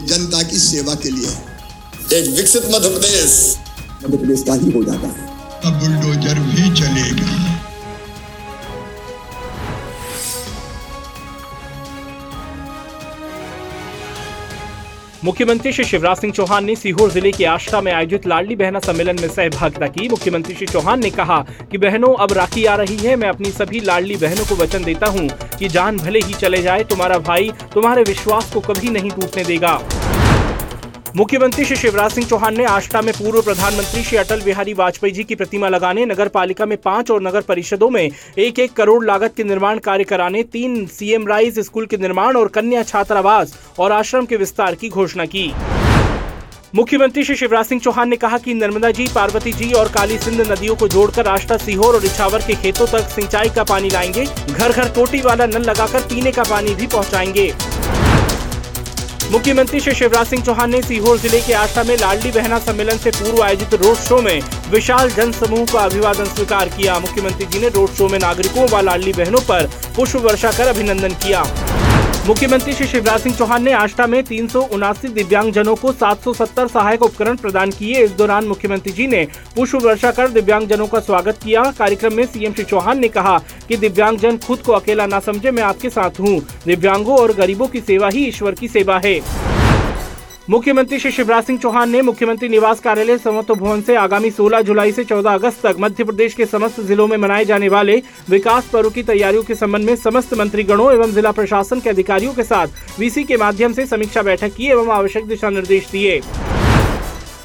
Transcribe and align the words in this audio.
जनता 0.00 0.42
की 0.42 0.58
सेवा 0.58 0.94
के 0.94 1.10
लिए। 1.10 1.28
एक 2.18 2.36
विकसित 2.36 2.62
मध्य 2.66 2.88
प्रदेश 2.88 3.56
मध्य 4.04 4.16
प्रदेश 4.16 4.42
का 4.42 4.54
ही 4.54 4.70
हो 4.70 4.84
जाता 4.84 5.06
है। 5.06 5.26
अब 5.64 5.80
बुलडोजर 5.80 6.34
भी 6.34 6.80
चलेगा। 6.80 7.61
मुख्यमंत्री 15.24 15.70
श्री 15.72 15.84
शिवराज 15.84 16.16
सिंह 16.16 16.32
चौहान 16.32 16.64
ने 16.64 16.74
सीहोर 16.76 17.10
ज़िले 17.10 17.30
के 17.32 17.44
आष्टा 17.44 17.80
में 17.80 17.90
आयोजित 17.92 18.26
लाडली 18.26 18.54
बहना 18.56 18.78
सम्मेलन 18.80 19.20
में 19.20 19.28
सहभागिता 19.28 19.86
की। 19.88 20.08
मुख्यमंत्री 20.08 20.54
श्री 20.54 20.66
चौहान 20.66 21.00
ने 21.00 21.10
कहा 21.10 21.38
कि 21.70 21.78
बहनों, 21.78 22.12
अब 22.16 22.32
राखी 22.32 22.64
आ 22.64 22.74
रही 22.74 22.96
है, 22.96 23.14
मैं 23.16 23.28
अपनी 23.28 23.50
सभी 23.52 23.80
लाडली 23.80 24.16
बहनों 24.16 24.44
को 24.46 24.54
वचन 24.62 24.84
देता 24.84 25.06
हूँ 25.08 25.28
कि 25.58 25.68
जान 25.68 25.98
भले 25.98 26.20
ही 26.20 26.34
चले 26.34 26.62
जाए, 26.62 26.84
तुम्हारा 26.84 27.18
भाई 27.20 27.52
तुम्हारे 27.74 28.02
विश्वास 28.02 28.52
को 28.54 28.60
कभी 28.62 28.90
नहीं 28.90 29.10
टूटने 29.10 29.44
देगा। 29.44 29.80
मुख्यमंत्री 31.16 31.64
श्री 31.64 31.76
शिवराज 31.76 32.12
सिंह 32.12 32.26
चौहान 32.26 32.56
ने 32.56 32.64
आष्टा 32.64 33.00
में 33.02 33.12
पूर्व 33.14 33.40
प्रधानमंत्री 33.42 34.02
श्री 34.02 34.18
अटल 34.18 34.40
बिहारी 34.42 34.74
वाजपेयी 34.74 35.12
जी 35.14 35.24
की 35.24 35.34
प्रतिमा 35.34 35.68
लगाने 35.68 36.04
नगर 36.06 36.28
पालिका 36.28 36.66
में 36.66 36.76
पाँच 36.78 37.10
और 37.10 37.22
नगर 37.22 37.40
परिषदों 37.40 37.88
में 37.90 38.10
एक 38.38 38.58
एक 38.58 38.72
करोड़ 38.72 39.04
लागत 39.04 39.34
के 39.36 39.44
निर्माण 39.44 39.78
कार्य 39.78 40.04
कराने, 40.04 40.42
तीन 40.42 40.86
सीएम 40.86 41.26
राइज 41.28 41.58
स्कूल 41.58 41.86
के 41.86 41.96
निर्माण 41.96 42.36
और 42.36 42.48
कन्या 42.48 42.82
छात्रावास 42.82 43.54
और 43.78 43.92
आश्रम 43.92 44.26
के 44.26 44.36
विस्तार 44.36 44.74
की 44.74 44.88
घोषणा 44.88 45.24
की। 45.26 45.52
मुख्यमंत्री 46.74 47.24
श्री 47.24 47.36
शिवराज 47.36 47.66
सिंह 47.66 47.80
चौहान 47.80 48.08
ने 48.08 48.16
कहा 48.16 48.38
कि 48.38 48.54
नर्मदा 48.54 48.90
जी 48.90 49.08
पार्वती 49.14 49.52
जी 49.52 49.72
और 49.72 49.88
काली 49.88 50.18
सिंध 50.18 50.40
नदियों 50.50 50.76
को 50.76 50.88
जोड़कर 50.88 51.28
आष्टा, 51.28 51.56
सीहोर 51.56 51.94
और 51.94 52.04
इछावर 52.04 52.42
के 52.42 52.54
खेतों 52.54 52.86
तक 52.86 53.08
सिंचाई 53.10 53.48
का 53.48 53.64
पानी 53.64 53.90
लाएँगे। 53.90 54.24
घर 54.48 54.72
घर 54.72 54.88
टोटी 54.94 55.20
वाला 55.20 55.46
नल 55.46 55.62
लगाकर 55.62 56.00
पीने 56.04 56.32
का 56.32 56.42
पानी 56.42 56.74
भी 56.74 56.86
पहुंचाएँगे। 56.86 57.50
मुख्यमंत्री 59.32 59.78
श्री 59.80 59.92
शिवराज 59.94 60.26
सिंह 60.26 60.42
चौहान 60.44 60.70
ने 60.70 60.80
सीहोर 60.82 61.18
ज़िले 61.18 61.40
के 61.40 61.52
आष्टा 61.54 61.82
में 61.82 61.96
लाडली 61.98 62.30
बहना 62.30 62.58
सम्मेलन 62.58 62.98
से 62.98 63.10
पूर्व 63.10 63.42
आयोजित 63.42 63.74
रोड 63.74 63.96
शो 63.98 64.20
में 64.22 64.40
विशाल 64.70 65.10
जन 65.10 65.32
समूह 65.32 65.64
का 65.72 65.80
अभिवादन 65.80 66.24
स्वीकार 66.24 66.68
किया। 66.68 66.98
मुख्यमंत्री 67.00 67.46
जी 67.46 67.60
ने 67.60 67.68
रोड 67.70 67.90
शो 67.90 68.08
में 68.08 68.18
नागरिकों 68.18 68.68
व 68.68 68.80
लाडली 68.80 69.12
बहनों 69.12 69.40
पर 69.48 69.70
पुष्प 69.96 70.16
वर्षा 70.24 70.50
कर 70.52 70.68
अभिनंदन 70.68 71.14
किया। 71.24 71.42
मुख्यमंत्री 72.26 72.72
श्री 72.72 72.86
शिवराज 72.86 73.20
सिंह 73.20 73.34
चौहान 73.36 73.62
ने 73.62 73.72
आष्टा 73.72 74.06
में 74.06 74.22
तीन 74.24 74.46
सौ 74.48 74.60
उनासी 74.72 75.08
दिव्यांगजनों 75.08 75.74
को 75.76 75.92
770 75.92 76.68
सहायक 76.68 77.02
उपकरण 77.02 77.36
प्रदान 77.36 77.70
किए। 77.70 78.02
इस 78.04 78.10
दौरान 78.10 78.44
मुख्यमंत्री 78.44 78.92
जी 78.92 79.06
ने 79.06 79.24
पुष्प 79.56 79.82
वर्षा 79.84 80.10
कर 80.10 80.28
दिव्यांगजनों 80.28 80.86
का 80.86 81.00
स्वागत 81.00 81.38
किया। 81.44 81.62
कार्यक्रम 81.78 82.14
में 82.14 82.24
सीएम 82.26 82.52
श्री 82.52 82.64
चौहान 82.64 82.98
ने 82.98 83.08
कहा 83.08 83.36
कि 83.68 83.76
दिव्यांगजन 83.76 84.38
खुद 84.38 84.58
को 84.58 84.72
अकेला 84.72 85.06
न 85.06 85.20
समझे, 85.20 85.50
मैं 85.50 85.62
आपके 85.62 85.90
साथ 85.90 86.20
हूँ। 86.20 86.38
दिव्यांगों 86.66 87.18
और 87.18 87.32
गरीबों 87.32 87.66
की 87.66 87.80
सेवा 87.80 88.08
ही 88.08 88.26
ईश्वर 88.26 88.54
की 88.54 88.68
सेवा 88.68 89.00
है। 89.04 89.18
मुख्यमंत्री 90.50 90.98
श्री 90.98 91.10
शिवराज 91.12 91.44
सिंह 91.44 91.58
चौहान 91.58 91.90
ने 91.90 92.00
मुख्यमंत्री 92.02 92.48
निवास 92.48 92.80
कार्यालय 92.80 93.18
समत्व 93.18 93.54
भवन 93.54 93.82
से 93.82 93.96
आगामी 93.96 94.30
16 94.30 94.62
जुलाई 94.62 94.92
से 94.92 95.04
14 95.04 95.34
अगस्त 95.34 95.62
तक 95.66 95.76
मध्य 95.80 96.04
प्रदेश 96.04 96.34
के 96.34 96.46
समस्त 96.46 96.80
जिलों 96.80 97.06
में 97.06 97.16
मनाए 97.16 97.44
जाने 97.44 97.68
वाले 97.68 97.96
विकास 98.30 98.68
पर्व 98.72 98.90
की 98.90 99.02
तैयारियों 99.02 99.42
के 99.42 99.54
संबंध 99.54 99.86
में 99.86 99.94
समस्त 99.96 100.34
मंत्रीगणों 100.34 100.92
एवं 100.92 101.12
जिला 101.12 101.32
प्रशासन 101.32 101.80
के 101.80 101.90
अधिकारियों 101.90 102.34
के 102.34 102.42
साथ 102.42 102.98
वीसी 102.98 103.24
के 103.24 103.36
माध्यम 103.36 103.72
से 103.72 103.86
समीक्षा 103.86 104.22
बैठक 104.22 104.54
की 104.54 104.66
एवं 104.66 104.92
आवश्यक 104.92 105.26
दिशा 105.26 105.50
निर्देश 105.50 105.88
दिए। 105.92 106.20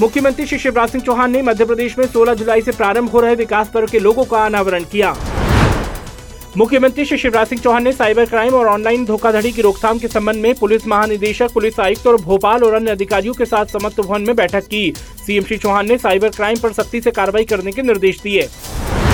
मुख्यमंत्री 0.00 0.46
श्री 0.46 0.58
शिवराज 0.58 0.90
सिंह 0.90 1.04
चौहान 1.04 1.30
ने 1.30 1.42
मध्य 1.42 1.64
प्रदेश 1.64 1.98
में 1.98 2.06
16 2.06 2.34
जुलाई 2.34 2.62
से 2.62 2.72
प्रारंभ 2.72 3.10
हो 3.10 3.20
रहे 3.20 3.34
विकास 3.34 3.70
पर्व 3.74 3.86
के 3.86 3.98
लोगों 3.98 4.24
का 4.24 4.44
अनावरण 4.46 4.84
किया। 4.92 5.16
मुख्यमंत्री 6.58 7.04
श्री 7.04 7.16
शिवराज 7.18 7.46
सिंह 7.46 7.60
चौहान 7.62 7.84
ने 7.84 7.90
साइबर 7.92 8.24
क्राइम 8.26 8.54
और 8.54 8.66
ऑनलाइन 8.66 9.04
धोखाधड़ी 9.06 9.50
की 9.52 9.62
रोकथाम 9.62 9.98
के 9.98 10.08
संबंध 10.08 10.36
में 10.36 10.54
पुलिस 10.54 10.86
महानिदेशक, 10.86 11.52
पुलिस 11.54 11.78
आयुक्त 11.80 12.06
और 12.06 12.16
भोपाल 12.22 12.64
और 12.64 12.74
अन्य 12.74 12.90
अधिकारियों 12.90 13.34
के 13.34 13.44
साथ 13.46 13.66
समत्व 13.72 14.02
भवन 14.02 14.22
में 14.22 14.34
बैठक 14.36 14.66
की। 14.66 14.92
सीएम 15.26 15.44
श्री 15.44 15.58
चौहान 15.58 15.88
ने 15.88 15.98
साइबर 15.98 16.28
क्राइम 16.30 16.58
पर 16.62 16.72
सख्ती 16.72 17.00
से 17.00 17.10
कार्रवाई 17.10 17.44
करने 17.44 17.72
के 17.72 17.82
निर्देश 17.82 18.20
दिए। 18.22 18.48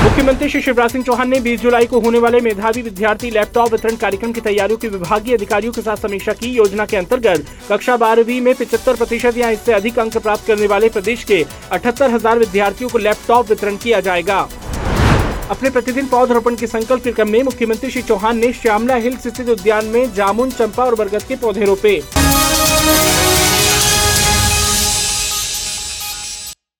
मुख्यमंत्री 0.05 0.48
श्री 0.48 0.61
शिवराज 0.62 0.91
सिंह 0.91 1.05
चौहान 1.05 1.30
ने 1.30 1.41
20 1.41 1.61
जुलाई 1.61 1.86
को 1.86 2.01
होने 2.01 2.19
वाले 2.19 2.41
मेधावी 2.41 2.83
विद्यार्थी 2.83 3.30
लैपटॉप 3.30 3.73
वितरण 3.73 3.96
कार्यक्रम 3.98 4.33
की 4.33 4.40
तैयारियों 4.40 4.79
की 4.79 4.89
विभागीय 4.89 5.35
अधिकारियों 5.35 5.73
के 5.73 5.83
साथ 5.83 5.96
समीक्षा 5.98 6.33
की। 6.33 6.55
योजना 6.55 6.86
के 6.86 6.96
अंतर्गत 6.96 7.46
कक्षा 7.70 7.96
बारहवीं 7.98 8.40
में 8.40 8.55
पिछहत्तर 8.55 8.96
प्रतिशत 8.96 9.39
या 9.39 9.51
इससे 9.51 9.73
अधिक 9.74 9.98
अंक 9.98 10.19
प्राप्त 10.19 10.46
करने 10.46 10.67
वाले 10.67 10.89
प्रदेश 10.90 11.24
के 11.24 11.45
अठहत्तर 11.73 12.11
हज़ार 12.11 12.39
विद्यार्थियों 12.39 12.90
को 12.90 12.98
लैपटॉप 13.01 13.51
वितरण 13.51 13.77
किया 13.79 14.01
जाएगा। 14.02 14.46
अपने 15.51 15.71
प्रतिदिन 15.71 16.07
पौधरोपण 16.07 16.55
के 16.57 16.67
संकल्प 16.67 17.09
क्रम 17.09 17.31
में 17.31 17.43
मुख्यमंत्री 17.43 17.91
श्री 17.91 18.03
चौहान 18.03 18.39
ने 18.39 18.53
श्यामला 18.53 18.95
हिल्स 18.95 19.27
स्थित 19.29 19.49
उद्यान 19.49 19.87
में 19.87 20.15
जामुन, 20.15 20.51
चंपा 20.51 20.85
और 20.85 20.95
बरगद 20.95 21.23
के 21.23 21.37
पौधे 21.37 21.65
रोपे। 21.65 22.01